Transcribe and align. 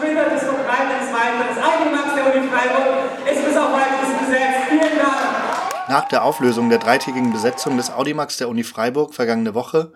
Twitter 0.00 0.30
des 0.30 0.42
Verbreitens 0.42 1.12
weiter. 1.12 1.44
Das 1.54 1.62
Audimax 1.62 2.14
der 2.14 2.34
Uni 2.34 2.48
Freiburg 2.48 3.28
ist 3.30 3.44
bis 3.44 3.54
weiteres 3.54 4.18
besetzt. 4.18 4.68
Vielen 4.68 4.98
Dank. 4.98 5.88
Nach 5.88 6.08
der 6.08 6.24
Auflösung 6.24 6.70
der 6.70 6.78
dreitägigen 6.78 7.32
Besetzung 7.32 7.76
des 7.76 7.90
Audimax 7.90 8.38
der 8.38 8.48
Uni 8.48 8.64
Freiburg 8.64 9.14
vergangene 9.14 9.54
Woche 9.54 9.92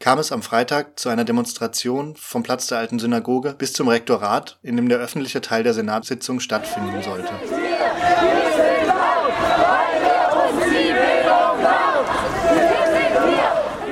kam 0.00 0.18
es 0.18 0.32
am 0.32 0.42
Freitag 0.42 0.98
zu 0.98 1.08
einer 1.08 1.24
Demonstration 1.24 2.16
vom 2.16 2.42
Platz 2.42 2.66
der 2.66 2.78
alten 2.78 2.98
Synagoge 2.98 3.54
bis 3.56 3.72
zum 3.72 3.88
Rektorat, 3.88 4.58
in 4.62 4.76
dem 4.76 4.88
der 4.88 4.98
öffentliche 4.98 5.40
Teil 5.40 5.62
der 5.62 5.72
Senatssitzung 5.72 6.40
stattfinden 6.40 7.00
sollte. 7.02 7.32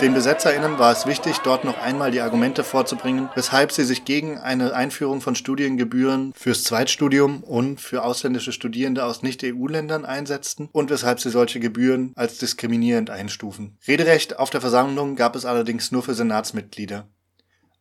Den 0.00 0.14
BesetzerInnen 0.14 0.78
war 0.78 0.92
es 0.92 1.06
wichtig, 1.06 1.38
dort 1.38 1.64
noch 1.64 1.76
einmal 1.82 2.12
die 2.12 2.20
Argumente 2.20 2.62
vorzubringen, 2.62 3.30
weshalb 3.34 3.72
sie 3.72 3.82
sich 3.82 4.04
gegen 4.04 4.38
eine 4.38 4.72
Einführung 4.72 5.20
von 5.20 5.34
Studiengebühren 5.34 6.32
fürs 6.36 6.62
Zweitstudium 6.62 7.42
und 7.42 7.80
für 7.80 8.04
ausländische 8.04 8.52
Studierende 8.52 9.04
aus 9.04 9.24
Nicht-EU-Ländern 9.24 10.04
einsetzten 10.04 10.68
und 10.70 10.90
weshalb 10.90 11.18
sie 11.18 11.30
solche 11.30 11.58
Gebühren 11.58 12.12
als 12.14 12.38
diskriminierend 12.38 13.10
einstufen. 13.10 13.76
Rederecht 13.88 14.38
auf 14.38 14.50
der 14.50 14.60
Versammlung 14.60 15.16
gab 15.16 15.34
es 15.34 15.44
allerdings 15.44 15.90
nur 15.90 16.04
für 16.04 16.14
Senatsmitglieder. 16.14 17.08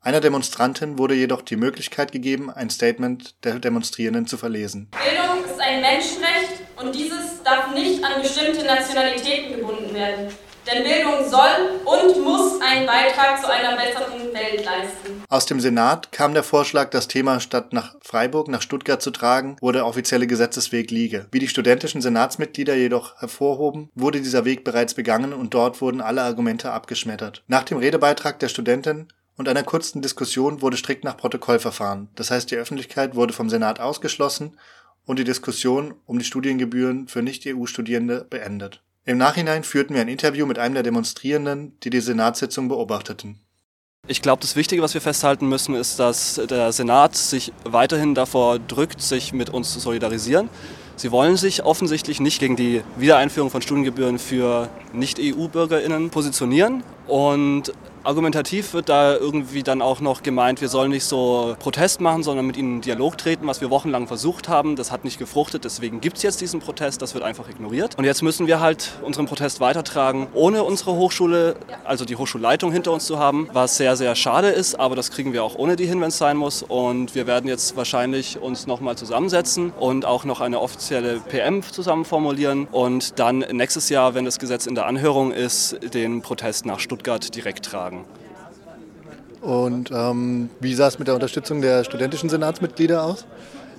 Einer 0.00 0.20
Demonstrantin 0.20 0.96
wurde 0.96 1.14
jedoch 1.14 1.42
die 1.42 1.56
Möglichkeit 1.56 2.12
gegeben, 2.12 2.50
ein 2.50 2.70
Statement 2.70 3.44
der 3.44 3.58
Demonstrierenden 3.58 4.26
zu 4.26 4.38
verlesen. 4.38 4.88
Bildung 4.90 5.44
ist 5.44 5.60
ein 5.60 5.82
Menschenrecht 5.82 6.62
und 6.76 6.94
dieses 6.94 7.42
darf 7.44 7.74
nicht 7.74 8.02
an 8.02 8.22
bestimmte 8.22 8.64
Nationalitäten 8.64 9.56
gebunden 9.56 9.92
werden. 9.92 10.28
Denn 10.66 10.82
Bildung 10.82 11.28
soll 11.30 11.80
und 11.84 12.24
muss 12.24 12.60
einen 12.60 12.86
Beitrag 12.86 13.40
zu 13.40 13.48
einer 13.48 13.76
besseren 13.76 14.34
Welt 14.34 14.64
leisten. 14.64 15.22
Aus 15.28 15.46
dem 15.46 15.60
Senat 15.60 16.10
kam 16.10 16.34
der 16.34 16.42
Vorschlag, 16.42 16.90
das 16.90 17.06
Thema 17.06 17.38
statt 17.38 17.72
nach 17.72 17.94
Freiburg 18.02 18.48
nach 18.48 18.62
Stuttgart 18.62 19.00
zu 19.00 19.12
tragen, 19.12 19.56
wo 19.60 19.70
der 19.70 19.86
offizielle 19.86 20.26
Gesetzesweg 20.26 20.90
liege. 20.90 21.26
Wie 21.30 21.38
die 21.38 21.48
studentischen 21.48 22.00
Senatsmitglieder 22.00 22.74
jedoch 22.74 23.20
hervorhoben, 23.20 23.90
wurde 23.94 24.20
dieser 24.20 24.44
Weg 24.44 24.64
bereits 24.64 24.94
begangen 24.94 25.32
und 25.32 25.54
dort 25.54 25.80
wurden 25.80 26.00
alle 26.00 26.22
Argumente 26.22 26.72
abgeschmettert. 26.72 27.44
Nach 27.46 27.62
dem 27.62 27.78
Redebeitrag 27.78 28.40
der 28.40 28.48
Studentin 28.48 29.08
und 29.36 29.48
einer 29.48 29.62
kurzen 29.62 30.02
Diskussion 30.02 30.62
wurde 30.62 30.76
strikt 30.76 31.04
nach 31.04 31.16
Protokoll 31.16 31.60
verfahren. 31.60 32.08
Das 32.16 32.30
heißt, 32.30 32.50
die 32.50 32.56
Öffentlichkeit 32.56 33.14
wurde 33.14 33.32
vom 33.32 33.50
Senat 33.50 33.78
ausgeschlossen 33.78 34.58
und 35.04 35.18
die 35.18 35.24
Diskussion 35.24 35.94
um 36.06 36.18
die 36.18 36.24
Studiengebühren 36.24 37.06
für 37.06 37.22
Nicht-EU-Studierende 37.22 38.26
beendet. 38.28 38.82
Im 39.08 39.18
Nachhinein 39.18 39.62
führten 39.62 39.94
wir 39.94 40.00
ein 40.00 40.08
Interview 40.08 40.46
mit 40.46 40.58
einem 40.58 40.74
der 40.74 40.82
Demonstrierenden, 40.82 41.78
die 41.84 41.90
die 41.90 42.00
Senatssitzung 42.00 42.66
beobachteten. 42.66 43.38
Ich 44.08 44.20
glaube, 44.20 44.42
das 44.42 44.56
Wichtige, 44.56 44.82
was 44.82 44.94
wir 44.94 45.00
festhalten 45.00 45.48
müssen, 45.48 45.76
ist, 45.76 46.00
dass 46.00 46.40
der 46.50 46.72
Senat 46.72 47.14
sich 47.14 47.52
weiterhin 47.62 48.16
davor 48.16 48.58
drückt, 48.58 49.00
sich 49.00 49.32
mit 49.32 49.50
uns 49.50 49.72
zu 49.72 49.78
solidarisieren. 49.78 50.48
Sie 50.96 51.12
wollen 51.12 51.36
sich 51.36 51.62
offensichtlich 51.62 52.18
nicht 52.18 52.40
gegen 52.40 52.56
die 52.56 52.82
Wiedereinführung 52.96 53.50
von 53.50 53.62
Studiengebühren 53.62 54.18
für 54.18 54.68
Nicht-EU-BürgerInnen 54.92 56.10
positionieren 56.10 56.82
und 57.06 57.72
Argumentativ 58.06 58.72
wird 58.72 58.88
da 58.88 59.16
irgendwie 59.16 59.64
dann 59.64 59.82
auch 59.82 60.00
noch 60.00 60.22
gemeint, 60.22 60.60
wir 60.60 60.68
sollen 60.68 60.92
nicht 60.92 61.04
so 61.04 61.56
Protest 61.58 62.00
machen, 62.00 62.22
sondern 62.22 62.46
mit 62.46 62.56
ihnen 62.56 62.76
in 62.76 62.80
Dialog 62.80 63.18
treten, 63.18 63.48
was 63.48 63.60
wir 63.60 63.68
wochenlang 63.68 64.06
versucht 64.06 64.48
haben. 64.48 64.76
Das 64.76 64.92
hat 64.92 65.02
nicht 65.02 65.18
gefruchtet, 65.18 65.64
deswegen 65.64 66.00
gibt 66.00 66.18
es 66.18 66.22
jetzt 66.22 66.40
diesen 66.40 66.60
Protest, 66.60 67.02
das 67.02 67.14
wird 67.14 67.24
einfach 67.24 67.48
ignoriert. 67.48 67.98
Und 67.98 68.04
jetzt 68.04 68.22
müssen 68.22 68.46
wir 68.46 68.60
halt 68.60 68.92
unseren 69.02 69.26
Protest 69.26 69.58
weitertragen, 69.58 70.28
ohne 70.34 70.62
unsere 70.62 70.92
Hochschule, 70.92 71.56
also 71.82 72.04
die 72.04 72.14
Hochschulleitung 72.14 72.70
hinter 72.70 72.92
uns 72.92 73.06
zu 73.06 73.18
haben, 73.18 73.48
was 73.52 73.76
sehr, 73.76 73.96
sehr 73.96 74.14
schade 74.14 74.50
ist, 74.50 74.78
aber 74.78 74.94
das 74.94 75.10
kriegen 75.10 75.32
wir 75.32 75.42
auch 75.42 75.56
ohne 75.56 75.74
die 75.74 75.86
hin, 75.86 76.00
wenn 76.00 76.08
es 76.08 76.18
sein 76.18 76.36
muss. 76.36 76.62
Und 76.62 77.16
wir 77.16 77.26
werden 77.26 77.48
jetzt 77.48 77.76
wahrscheinlich 77.76 78.40
uns 78.40 78.68
nochmal 78.68 78.96
zusammensetzen 78.96 79.72
und 79.80 80.04
auch 80.04 80.24
noch 80.24 80.40
eine 80.40 80.60
offizielle 80.60 81.18
PM 81.28 81.60
zusammen 81.62 82.04
formulieren 82.04 82.68
und 82.70 83.18
dann 83.18 83.38
nächstes 83.50 83.88
Jahr, 83.88 84.14
wenn 84.14 84.24
das 84.24 84.38
Gesetz 84.38 84.66
in 84.66 84.76
der 84.76 84.86
Anhörung 84.86 85.32
ist, 85.32 85.76
den 85.92 86.22
Protest 86.22 86.66
nach 86.66 86.78
Stuttgart 86.78 87.34
direkt 87.34 87.64
tragen. 87.64 87.95
Und 89.40 89.90
ähm, 89.92 90.50
wie 90.60 90.74
sah 90.74 90.88
es 90.88 90.98
mit 90.98 91.06
der 91.08 91.14
Unterstützung 91.14 91.60
der 91.60 91.84
studentischen 91.84 92.28
Senatsmitglieder 92.28 93.04
aus? 93.04 93.26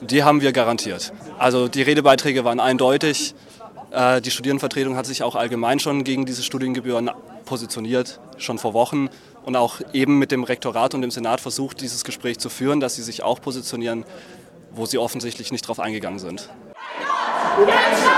Die 0.00 0.24
haben 0.24 0.40
wir 0.40 0.52
garantiert. 0.52 1.12
Also 1.38 1.68
die 1.68 1.82
Redebeiträge 1.82 2.44
waren 2.44 2.58
eindeutig. 2.58 3.34
Äh, 3.92 4.20
die 4.20 4.30
Studierendenvertretung 4.30 4.96
hat 4.96 5.06
sich 5.06 5.22
auch 5.22 5.36
allgemein 5.36 5.78
schon 5.78 6.02
gegen 6.02 6.26
diese 6.26 6.42
Studiengebühren 6.42 7.10
positioniert, 7.44 8.18
schon 8.38 8.58
vor 8.58 8.74
Wochen. 8.74 9.08
Und 9.44 9.56
auch 9.56 9.80
eben 9.92 10.18
mit 10.18 10.32
dem 10.32 10.44
Rektorat 10.44 10.94
und 10.94 11.02
dem 11.02 11.10
Senat 11.10 11.40
versucht, 11.40 11.80
dieses 11.80 12.04
Gespräch 12.04 12.38
zu 12.38 12.48
führen, 12.48 12.80
dass 12.80 12.94
sie 12.96 13.02
sich 13.02 13.22
auch 13.22 13.40
positionieren, 13.40 14.04
wo 14.72 14.86
sie 14.86 14.98
offensichtlich 14.98 15.52
nicht 15.52 15.64
darauf 15.64 15.80
eingegangen 15.80 16.18
sind. 16.18 16.48
Jetzt, 17.58 18.08